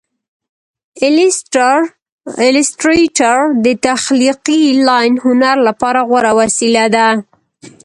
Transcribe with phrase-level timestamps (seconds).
[2.43, 7.07] ایلیسټریټر د تخلیقي لاین هنر لپاره غوره وسیله ده.